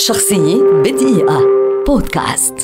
[0.00, 1.40] شخصية بدقيقة.
[1.86, 2.54] بودكاست.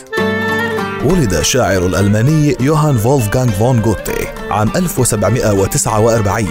[1.04, 6.46] ولد الشاعر الألماني يوهان فولفغانغ فون غوتي عام 1749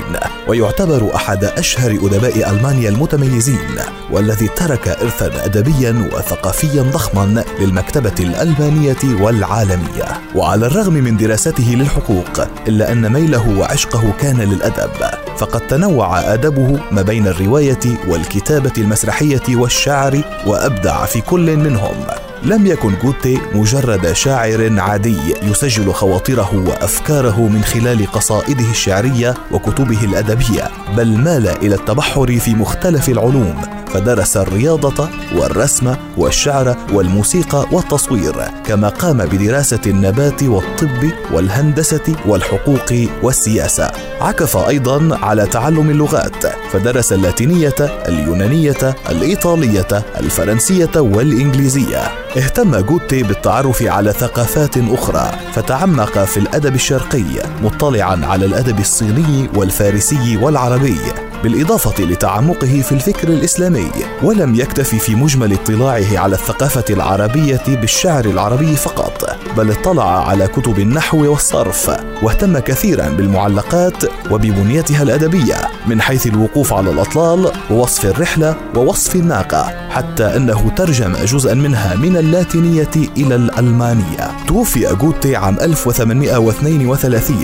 [0.48, 3.76] ويعتبر أحد أشهر أدباء ألمانيا المتميزين
[4.12, 10.22] والذي ترك إرثا أدبيا وثقافيا ضخما للمكتبة الألمانية والعالمية.
[10.36, 15.25] وعلى الرغم من دراسته للحقوق إلا أن ميله وعشقه كان للأدب.
[15.38, 21.96] فقد تنوع أدبه ما بين الرواية والكتابة المسرحية والشعر وأبدع في كل منهم.
[22.44, 30.70] لم يكن جوتي مجرد شاعر عادي يسجل خواطره وأفكاره من خلال قصائده الشعرية وكتبه الأدبية
[30.98, 33.62] بل مال إلى التبحر في مختلف العلوم.
[33.96, 38.36] فدرس الرياضة والرسم والشعر والموسيقى والتصوير
[38.66, 43.92] كما قام بدراسة النبات والطب والهندسة والحقوق والسياسة.
[44.22, 49.88] عكف أيضا على تعلم اللغات فدرس اللاتينية اليونانية الإيطالية
[50.20, 52.02] الفرنسية والإنجليزية.
[52.38, 57.24] اهتم جوتي بالتعرف على ثقافات أخرى فتعمق في الأدب الشرقي
[57.64, 60.98] مطلعا على الأدب الصيني والفارسي والعربي.
[61.46, 63.92] بالإضافة لتعمقه في الفكر الإسلامي
[64.24, 70.80] ولم يكتفي في مجمل اطلاعه على الثقافة العربية بالشعر العربي فقط بل اطلع على كتب
[70.80, 71.92] النحو والصرف
[72.24, 75.56] واهتم كثيرا بالمعلقات وببنيتها الأدبية
[75.88, 82.18] من حيث الوقوف على الأطلال ووصف الرحلة ووصف الناقة حتى أنه ترجم جزءا منها من
[82.18, 84.35] اللاتينية إلى الألمانية.
[84.48, 87.38] توفي أغوتي عام 1832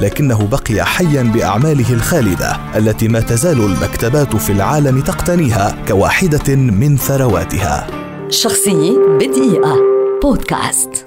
[0.00, 7.86] لكنه بقي حيا بأعماله الخالدة التي ما تزال المكتبات في العالم تقتنيها كواحدة من ثرواتها.
[8.28, 9.76] شخصية بدقيقة.
[10.22, 11.01] بودكاست.